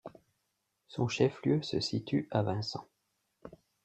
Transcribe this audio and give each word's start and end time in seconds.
Son 0.87 1.07
chef-lieu 1.07 1.61
se 1.61 1.79
situe 1.79 2.27
à 2.31 2.41
Vincent. 2.41 2.87